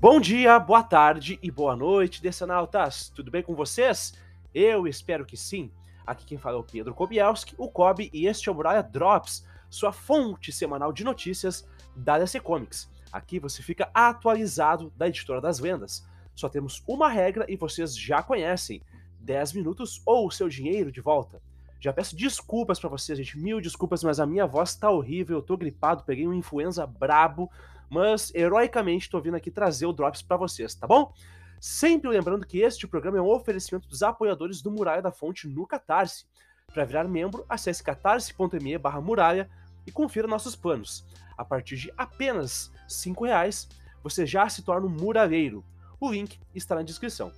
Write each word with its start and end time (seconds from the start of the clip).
Bom 0.00 0.18
dia, 0.18 0.58
boa 0.58 0.82
tarde 0.82 1.38
e 1.42 1.50
boa 1.50 1.76
noite, 1.76 2.22
Decenautas. 2.22 3.10
Tudo 3.10 3.30
bem 3.30 3.42
com 3.42 3.54
vocês? 3.54 4.14
Eu 4.54 4.86
espero 4.86 5.26
que 5.26 5.36
sim. 5.36 5.70
Aqui 6.06 6.24
quem 6.24 6.38
fala 6.38 6.56
é 6.56 6.58
o 6.58 6.64
Pedro 6.64 6.94
Kobielski, 6.94 7.54
o 7.58 7.68
Kobe, 7.68 8.08
e 8.10 8.26
este 8.26 8.48
é 8.48 8.52
o 8.52 8.54
Muralha 8.54 8.82
Drops, 8.82 9.46
sua 9.68 9.92
fonte 9.92 10.52
semanal 10.52 10.90
de 10.90 11.04
notícias 11.04 11.68
da 11.94 12.18
DC 12.18 12.40
Comics. 12.40 12.90
Aqui 13.12 13.38
você 13.38 13.62
fica 13.62 13.90
atualizado 13.92 14.90
da 14.96 15.06
editora 15.06 15.38
das 15.38 15.60
vendas. 15.60 16.02
Só 16.34 16.48
temos 16.48 16.82
uma 16.88 17.10
regra 17.10 17.44
e 17.46 17.54
vocês 17.54 17.94
já 17.94 18.22
conhecem: 18.22 18.80
10 19.20 19.52
minutos 19.52 20.00
ou 20.06 20.28
o 20.28 20.30
seu 20.30 20.48
dinheiro 20.48 20.90
de 20.90 21.02
volta. 21.02 21.42
Já 21.78 21.92
peço 21.92 22.16
desculpas 22.16 22.80
para 22.80 22.88
vocês, 22.88 23.18
gente, 23.18 23.38
mil 23.38 23.60
desculpas, 23.60 24.02
mas 24.02 24.18
a 24.18 24.24
minha 24.24 24.46
voz 24.46 24.74
tá 24.74 24.90
horrível, 24.90 25.36
eu 25.36 25.42
tô 25.42 25.58
gripado, 25.58 26.04
peguei 26.04 26.26
uma 26.26 26.36
influenza 26.36 26.86
brabo 26.86 27.50
mas 27.90 28.32
heroicamente 28.34 29.06
estou 29.06 29.20
vindo 29.20 29.36
aqui 29.36 29.50
trazer 29.50 29.86
o 29.86 29.92
Drops 29.92 30.22
para 30.22 30.36
vocês, 30.36 30.74
tá 30.74 30.86
bom? 30.86 31.12
Sempre 31.60 32.08
lembrando 32.08 32.46
que 32.46 32.60
este 32.60 32.86
programa 32.86 33.18
é 33.18 33.20
um 33.20 33.28
oferecimento 33.28 33.88
dos 33.88 34.02
apoiadores 34.02 34.62
do 34.62 34.70
Muralha 34.70 35.02
da 35.02 35.12
Fonte 35.12 35.46
no 35.46 35.66
Catarse. 35.66 36.24
Para 36.72 36.84
virar 36.84 37.04
membro, 37.04 37.44
acesse 37.48 37.82
catarse.me 37.82 38.78
barra 38.78 39.00
muralha 39.00 39.50
e 39.86 39.90
confira 39.90 40.26
nossos 40.26 40.54
planos. 40.56 41.04
A 41.36 41.44
partir 41.44 41.76
de 41.76 41.92
apenas 41.98 42.72
R$ 42.88 43.12
reais, 43.26 43.68
você 44.02 44.24
já 44.24 44.48
se 44.48 44.62
torna 44.62 44.86
um 44.86 44.90
muralheiro. 44.90 45.64
O 45.98 46.10
link 46.10 46.40
está 46.54 46.76
na 46.76 46.82
descrição. 46.82 47.32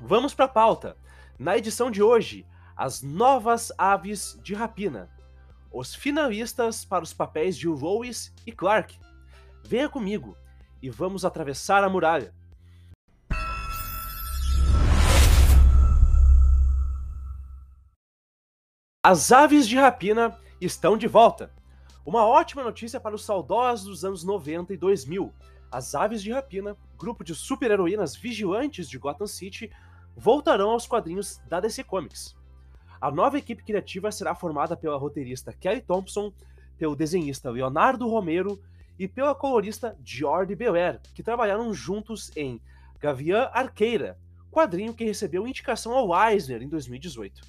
Vamos 0.00 0.34
para 0.34 0.44
a 0.44 0.48
pauta. 0.48 0.96
Na 1.38 1.56
edição 1.56 1.90
de 1.90 2.02
hoje, 2.02 2.46
as 2.76 3.02
novas 3.02 3.72
aves 3.76 4.38
de 4.42 4.54
rapina. 4.54 5.10
Os 5.72 5.94
finalistas 5.94 6.84
para 6.84 7.02
os 7.02 7.12
papéis 7.12 7.56
de 7.56 7.66
Lois 7.66 8.32
e 8.46 8.52
Clark. 8.52 8.98
Venha 9.70 9.88
comigo 9.88 10.36
e 10.82 10.90
vamos 10.90 11.24
atravessar 11.24 11.84
a 11.84 11.88
muralha. 11.88 12.34
As 19.00 19.30
aves 19.30 19.68
de 19.68 19.76
rapina 19.76 20.36
estão 20.60 20.98
de 20.98 21.06
volta. 21.06 21.54
Uma 22.04 22.26
ótima 22.26 22.64
notícia 22.64 22.98
para 22.98 23.14
os 23.14 23.24
saudosos 23.24 23.86
dos 23.86 24.04
anos 24.04 24.24
90 24.24 24.74
e 24.74 24.76
2000. 24.76 25.32
As 25.70 25.94
Aves 25.94 26.20
de 26.20 26.32
Rapina, 26.32 26.76
grupo 26.98 27.22
de 27.22 27.32
super-heroínas 27.32 28.16
vigilantes 28.16 28.88
de 28.88 28.98
Gotham 28.98 29.28
City, 29.28 29.70
voltarão 30.16 30.70
aos 30.70 30.84
quadrinhos 30.84 31.40
da 31.48 31.60
DC 31.60 31.84
Comics. 31.84 32.36
A 33.00 33.08
nova 33.08 33.38
equipe 33.38 33.62
criativa 33.62 34.10
será 34.10 34.34
formada 34.34 34.76
pela 34.76 34.98
roteirista 34.98 35.52
Kelly 35.52 35.80
Thompson, 35.80 36.32
pelo 36.76 36.96
desenhista 36.96 37.50
Leonardo 37.50 38.08
Romero 38.08 38.60
e 39.00 39.08
pela 39.08 39.34
colorista 39.34 39.96
Jordi 40.04 40.54
Belair, 40.54 41.00
que 41.14 41.22
trabalharam 41.22 41.72
juntos 41.72 42.30
em 42.36 42.60
Gavião 43.00 43.48
Arqueira, 43.50 44.18
quadrinho 44.50 44.92
que 44.92 45.06
recebeu 45.06 45.48
indicação 45.48 45.94
ao 45.94 46.14
Eisner 46.28 46.62
em 46.62 46.68
2018. 46.68 47.40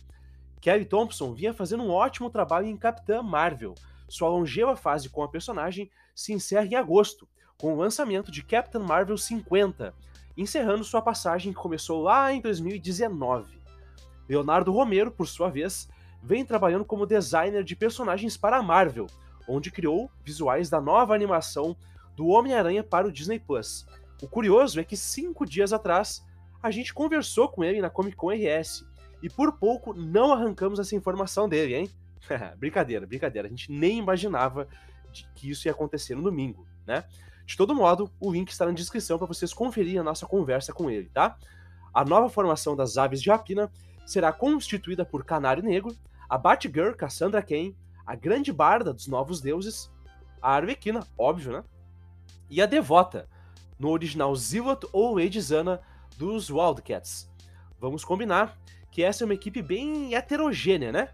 Kelly 0.62 0.86
Thompson 0.86 1.34
vinha 1.34 1.54
fazendo 1.54 1.84
um 1.84 1.92
ótimo 1.92 2.30
trabalho 2.30 2.68
em 2.68 2.78
Capitã 2.78 3.22
Marvel. 3.22 3.76
Sua 4.08 4.30
longeva 4.30 4.78
fase 4.78 5.10
com 5.10 5.24
a 5.24 5.28
personagem 5.28 5.92
se 6.16 6.32
encerra 6.32 6.68
em 6.68 6.76
agosto, 6.76 7.28
com 7.58 7.74
o 7.74 7.78
lançamento 7.78 8.32
de 8.32 8.44
Captain 8.46 8.82
Marvel 8.82 9.18
50, 9.18 9.94
encerrando 10.38 10.86
sua 10.86 11.02
passagem 11.02 11.52
que 11.52 11.60
começou 11.60 12.02
lá 12.02 12.32
em 12.32 12.40
2019. 12.40 13.60
Leonardo 14.30 14.72
Romero, 14.72 15.12
por 15.12 15.28
sua 15.28 15.50
vez, 15.50 15.90
vem 16.24 16.46
trabalhando 16.46 16.86
como 16.86 17.06
designer 17.06 17.62
de 17.62 17.76
personagens 17.76 18.38
para 18.38 18.56
a 18.56 18.64
Marvel, 18.64 19.08
onde 19.48 19.72
criou 19.72 20.10
visuais 20.24 20.70
da 20.70 20.82
nova 20.82 21.14
animação 21.14 21.76
do 22.16 22.28
Homem-Aranha 22.28 22.84
para 22.84 23.08
o 23.08 23.12
Disney 23.12 23.40
Plus. 23.40 23.86
O 24.22 24.28
curioso 24.28 24.80
é 24.80 24.84
que 24.84 24.96
cinco 24.96 25.46
dias 25.46 25.74
atrás 25.74 26.24
a 26.62 26.70
gente 26.70 26.94
conversou 26.94 27.50
com 27.50 27.64
ele 27.64 27.82
na 27.82 27.90
Comic 27.90 28.16
Con 28.16 28.30
RS 28.30 28.86
e 29.22 29.30
por 29.30 29.54
pouco 29.54 29.94
não 29.94 30.32
arrancamos 30.32 30.80
essa 30.80 30.96
informação 30.96 31.50
dele, 31.50 31.76
hein? 31.76 31.90
brincadeira, 32.58 33.06
brincadeira. 33.06 33.48
A 33.48 33.50
gente 33.50 33.72
nem 33.72 33.98
imaginava 33.98 34.68
que 35.36 35.50
isso 35.50 35.68
ia 35.68 35.72
acontecer 35.72 36.16
no 36.16 36.22
domingo, 36.22 36.66
né? 36.86 37.04
De 37.46 37.58
todo 37.58 37.76
modo, 37.76 38.10
o 38.20 38.32
link 38.32 38.50
está 38.50 38.66
na 38.66 38.72
descrição 38.72 39.18
para 39.18 39.28
vocês 39.28 39.54
conferirem 39.54 40.00
a 40.00 40.04
nossa 40.04 40.26
conversa 40.26 40.72
com 40.72 40.90
ele, 40.90 41.10
tá? 41.10 41.38
A 41.94 42.06
nova 42.06 42.30
formação 42.30 42.76
das 42.76 42.98
Aves 42.98 43.22
de 43.22 43.30
Rapina 43.30 43.70
será 44.06 44.32
constituída 44.32 45.04
por 45.04 45.26
Canário 45.26 45.64
Negro, 45.64 45.96
a 46.30 46.38
Batgirl 46.38 46.94
Cassandra 46.94 47.42
Cain, 47.42 47.76
a 48.06 48.16
grande 48.16 48.52
barda 48.52 48.94
dos 48.94 49.08
novos 49.08 49.42
deuses, 49.42 49.92
a 50.42 50.56
Arlequina, 50.56 51.08
óbvio, 51.18 51.52
né? 51.52 51.64
E 52.50 52.62
a 52.62 52.66
Devota, 52.66 53.28
no 53.80 53.90
original 53.90 54.36
Zilot 54.36 54.88
ou 54.92 55.16
Lady 55.16 55.40
Zana 55.40 55.82
dos 56.18 56.50
Wildcats. 56.50 57.30
Vamos 57.80 58.04
combinar 58.04 58.60
que 58.92 59.02
essa 59.02 59.24
é 59.24 59.26
uma 59.26 59.34
equipe 59.34 59.62
bem 59.62 60.14
heterogênea, 60.14 60.92
né? 60.92 61.10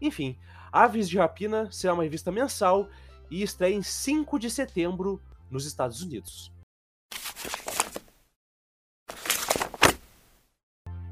Enfim, 0.00 0.38
Aves 0.72 1.08
de 1.08 1.18
Rapina 1.18 1.70
será 1.72 1.94
uma 1.94 2.02
revista 2.02 2.30
mensal 2.30 2.88
e 3.30 3.42
estreia 3.42 3.74
em 3.74 3.82
5 3.82 4.38
de 4.38 4.50
setembro 4.50 5.20
nos 5.50 5.66
Estados 5.66 6.02
Unidos. 6.02 6.52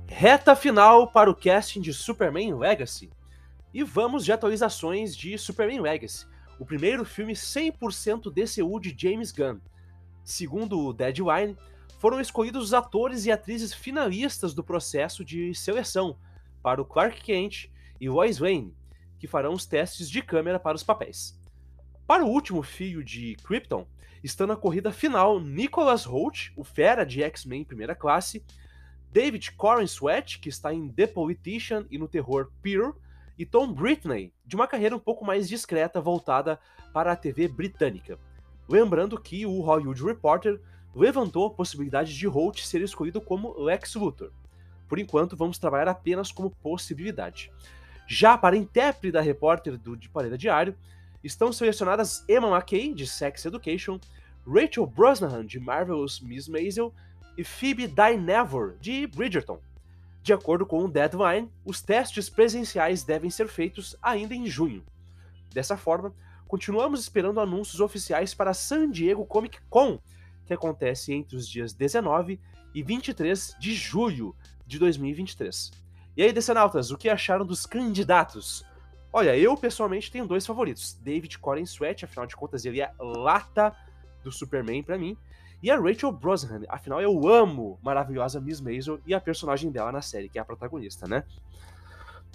Reta 0.07 0.55
final 0.55 1.09
para 1.09 1.31
o 1.31 1.35
casting 1.35 1.81
de 1.81 1.93
Superman 1.93 2.55
Legacy. 2.55 3.11
E 3.75 3.83
vamos 3.83 4.25
de 4.25 4.31
atualizações 4.31 5.17
de 5.17 5.37
Superman 5.37 5.81
Legacy, 5.81 6.25
o 6.61 6.65
primeiro 6.65 7.05
filme 7.05 7.33
100% 7.33 8.33
DCU 8.33 8.79
de 8.79 8.95
James 8.97 9.33
Gunn. 9.33 9.59
Segundo 10.23 10.79
o 10.79 10.93
Deadline, 10.93 11.57
foram 11.99 12.21
escolhidos 12.21 12.67
os 12.67 12.73
atores 12.73 13.27
e 13.27 13.33
atrizes 13.33 13.75
finalistas 13.75 14.55
do 14.55 14.63
processo 14.63 15.25
de 15.25 15.53
seleção 15.57 16.17
para 16.63 16.81
o 16.81 16.85
Clark 16.85 17.21
Kent 17.21 17.69
e 18.01 18.09
Lois 18.09 18.39
Lane, 18.39 18.73
que 19.19 19.27
farão 19.27 19.55
os 19.55 19.67
testes 19.67 20.09
de 20.09 20.23
câmera 20.23 20.61
para 20.61 20.77
os 20.77 20.85
papéis. 20.85 21.37
Para 22.07 22.25
o 22.25 22.29
último 22.29 22.63
fio 22.63 23.03
de 23.03 23.35
Krypton, 23.43 23.89
estão 24.23 24.47
na 24.47 24.55
corrida 24.55 24.93
final 24.93 25.41
Nicholas 25.41 26.05
Holt, 26.05 26.53
o 26.57 26.63
fera 26.63 27.05
de 27.05 27.25
X-Men 27.25 27.65
primeira 27.65 27.97
classe, 27.97 28.45
David 29.11 29.51
Corin 29.57 29.89
Sweat, 29.89 30.39
que 30.39 30.49
está 30.49 30.73
em 30.73 30.89
The 30.89 31.09
Politician 31.09 31.87
e 31.91 31.99
no 31.99 32.07
terror 32.07 32.53
Peer, 32.63 32.93
e 33.39 33.45
Tom 33.45 33.73
Britney, 33.73 34.33
de 34.45 34.55
uma 34.57 34.67
carreira 34.67 34.97
um 34.97 35.01
pouco 35.01 35.25
mais 35.25 35.49
discreta 35.49 36.01
voltada 36.01 36.59
para 36.93 37.13
a 37.13 37.17
TV 37.17 37.49
britânica. 37.49 38.19
Lembrando 38.69 39.21
que 39.21 39.45
o 39.45 39.61
Hollywood 39.61 40.03
Reporter 40.03 40.61
levantou 40.95 41.47
a 41.47 41.51
possibilidade 41.51 42.17
de 42.17 42.27
Holt 42.29 42.63
ser 42.63 42.81
escolhido 42.81 43.21
como 43.21 43.59
Lex 43.59 43.95
Luthor. 43.95 44.31
Por 44.89 44.99
enquanto, 44.99 45.37
vamos 45.37 45.59
trabalhar 45.59 45.89
apenas 45.89 46.31
como 46.31 46.51
possibilidade. 46.51 47.51
Já 48.07 48.39
para 48.39 48.55
a 48.55 48.59
intérprete 48.59 49.13
da 49.13 49.21
repórter 49.21 49.77
do 49.77 49.97
De 49.97 50.09
Pareda 50.09 50.39
Diário, 50.39 50.77
estão 51.23 51.53
selecionadas 51.53 52.25
Emma 52.29 52.49
McKay, 52.55 52.95
de 52.95 53.07
Sex 53.07 53.47
Education, 53.47 53.99
Rachel 54.47 54.87
Brosnahan, 54.87 55.45
de 55.45 55.59
Marvelous 55.59 56.21
Miss 56.21 56.49
Maisel, 56.49 56.93
e 57.37 57.43
Phoebe 57.43 57.89
Dynevor, 57.89 58.77
de 58.79 59.07
Bridgerton. 59.07 59.59
De 60.25 60.33
acordo 60.33 60.65
com 60.65 60.83
o 60.83 60.89
Deadline, 60.89 61.53
os 61.67 61.83
testes 61.83 62.31
presenciais 62.31 63.03
devem 63.03 63.29
ser 63.29 63.47
feitos 63.47 63.95
ainda 64.01 64.35
em 64.35 64.47
junho. 64.47 64.83
Dessa 65.53 65.77
forma, 65.77 66.15
continuamos 66.49 67.01
esperando 67.01 67.41
anúncios 67.41 67.79
oficiais 67.79 68.33
para 68.33 68.55
San 68.55 68.91
Diego 68.91 69.27
Comic 69.27 69.59
Con, 69.69 70.01
que 70.47 70.55
acontece 70.55 71.13
entre 71.13 71.37
os 71.37 71.47
dias 71.47 71.75
19 71.75 72.41
e 72.75 72.83
23 72.83 73.55
de 73.61 73.75
julho 73.75 74.35
de 74.67 74.79
2023. 74.79 75.71
E 76.17 76.23
aí, 76.23 76.33
Decenautas, 76.33 76.91
o 76.91 76.97
que 76.97 77.11
acharam 77.11 77.45
dos 77.45 77.67
candidatos? 77.67 78.65
Olha, 79.13 79.37
eu 79.37 79.55
pessoalmente 79.59 80.11
tenho 80.11 80.27
dois 80.27 80.47
favoritos. 80.47 80.95
David 81.03 81.39
Coren 81.39 81.67
Sweat, 81.67 82.07
afinal 82.07 82.27
de 82.27 82.35
contas, 82.35 82.65
ele 82.65 82.81
é 82.81 82.91
lata 82.99 83.77
do 84.23 84.33
Superman 84.33 84.83
para 84.83 84.97
mim 84.97 85.19
e 85.65 85.71
a 85.71 85.81
Rachel 85.81 86.13
Brosnahan. 86.13 86.61
Afinal, 86.69 87.01
eu 87.01 87.27
amo 87.27 87.79
maravilhosa 87.83 88.39
Miss 88.39 88.61
Maisel 88.61 89.01
e 89.07 89.15
a 89.15 89.21
personagem 89.21 89.71
dela 89.71 89.91
na 89.91 90.03
série, 90.03 90.29
que 90.29 90.39
é 90.39 90.43
a 90.43 90.45
protagonista, 90.45 91.07
né? 91.09 91.25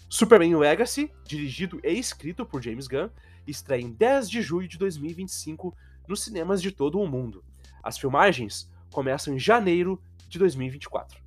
Superman 0.09 0.57
Legacy, 0.57 1.13
dirigido 1.25 1.79
e 1.83 1.91
escrito 1.91 2.43
por 2.43 2.59
James 2.59 2.87
Gunn, 2.87 3.09
estreia 3.45 3.83
em 3.83 3.91
10 3.91 4.31
de 4.31 4.41
julho 4.41 4.67
de 4.67 4.79
2025 4.79 5.77
nos 6.07 6.23
cinemas 6.23 6.59
de 6.59 6.71
todo 6.71 6.99
o 6.99 7.07
mundo. 7.07 7.43
As 7.83 7.99
filmagens 7.99 8.67
começam 8.91 9.31
em 9.31 9.37
janeiro 9.37 10.01
de 10.27 10.39
2024. 10.39 11.21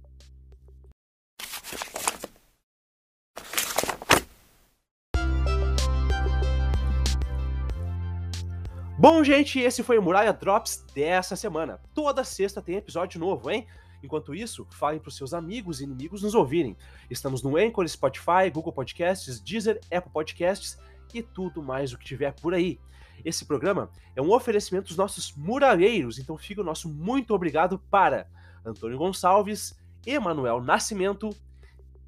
Bom, 9.03 9.25
gente, 9.25 9.59
esse 9.59 9.83
foi 9.83 9.99
o 9.99 10.03
Muralha 10.03 10.33
Drops 10.33 10.87
dessa 10.95 11.35
semana. 11.35 11.81
Toda 11.93 12.23
sexta 12.23 12.63
tem 12.63 12.77
episódio 12.77 13.19
novo, 13.19 13.51
hein? 13.51 13.67
Enquanto 14.01 14.33
isso, 14.33 14.65
falem 14.71 15.01
para 15.01 15.09
os 15.09 15.17
seus 15.17 15.35
amigos 15.35 15.81
e 15.81 15.83
inimigos 15.83 16.23
nos 16.23 16.37
ouvirem. 16.37 16.77
Estamos 17.11 17.43
no 17.43 17.57
Anchor, 17.57 17.85
Spotify, 17.89 18.49
Google 18.55 18.73
Podcasts, 18.73 19.41
Deezer, 19.41 19.81
Apple 19.93 20.13
Podcasts 20.13 20.79
e 21.13 21.21
tudo 21.21 21.61
mais 21.61 21.93
o 21.93 21.99
que 21.99 22.05
tiver 22.05 22.33
por 22.35 22.55
aí. 22.55 22.79
Esse 23.25 23.45
programa 23.45 23.91
é 24.15 24.23
um 24.23 24.31
oferecimento 24.31 24.87
dos 24.87 24.97
nossos 24.97 25.35
muraleiros, 25.35 26.21
então 26.21 26.39
fica 26.39 26.61
o 26.61 26.65
nosso 26.65 26.89
muito 26.89 27.35
obrigado 27.35 27.81
para 27.91 28.29
Antônio 28.65 28.99
Gonçalves, 28.99 29.77
Emanuel 30.07 30.61
Nascimento, 30.63 31.31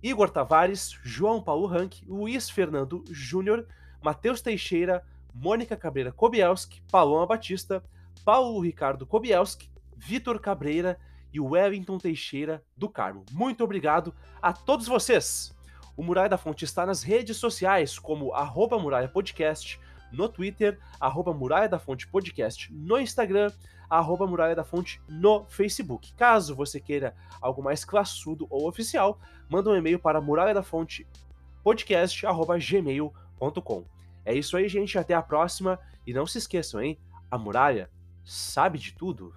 Igor 0.00 0.30
Tavares, 0.30 0.96
João 1.02 1.42
Paulo 1.42 1.66
Rank, 1.66 2.04
Luiz 2.06 2.48
Fernando 2.48 3.04
Júnior, 3.10 3.66
Matheus 4.00 4.40
Teixeira, 4.40 5.04
Mônica 5.34 5.76
Cabreira 5.76 6.12
Kobielski, 6.12 6.80
Paloma 6.90 7.26
Batista, 7.26 7.82
Paulo 8.24 8.60
Ricardo 8.60 9.06
Kobielski, 9.06 9.68
Vitor 9.96 10.38
Cabreira 10.38 10.98
e 11.32 11.40
Wellington 11.40 11.98
Teixeira 11.98 12.62
do 12.76 12.88
Carmo. 12.88 13.24
Muito 13.32 13.64
obrigado 13.64 14.14
a 14.40 14.52
todos 14.52 14.86
vocês! 14.86 15.54
O 15.96 16.02
Muralha 16.02 16.28
da 16.28 16.38
Fonte 16.38 16.64
está 16.64 16.86
nas 16.86 17.02
redes 17.02 17.36
sociais 17.36 17.98
como 17.98 18.32
arroba 18.32 18.78
Muralha 18.78 19.08
Podcast, 19.08 19.80
no 20.12 20.28
Twitter, 20.28 20.78
arroba 20.98 21.32
Muralha 21.32 21.68
da 21.68 21.78
Fonte 21.78 22.06
Podcast 22.06 22.72
no 22.72 22.98
Instagram, 22.98 23.50
arroba 23.88 24.26
Muralha 24.26 24.54
da 24.54 24.64
Fonte 24.64 25.00
no 25.08 25.44
Facebook. 25.46 26.12
Caso 26.14 26.54
você 26.54 26.80
queira 26.80 27.14
algo 27.40 27.62
mais 27.62 27.84
classudo 27.84 28.46
ou 28.48 28.68
oficial, 28.68 29.20
manda 29.48 29.70
um 29.70 29.76
e-mail 29.76 29.98
para 29.98 30.20
muralha 30.20 30.54
da 30.54 30.62
fonte 30.62 31.06
podcast 31.62 32.26
arroba 32.26 32.58
gmail.com. 32.58 33.84
É 34.24 34.34
isso 34.34 34.56
aí, 34.56 34.68
gente. 34.68 34.98
Até 34.98 35.14
a 35.14 35.22
próxima. 35.22 35.78
E 36.06 36.12
não 36.12 36.26
se 36.26 36.38
esqueçam, 36.38 36.82
hein? 36.82 36.98
A 37.30 37.38
muralha 37.38 37.90
sabe 38.24 38.78
de 38.78 38.92
tudo. 38.92 39.34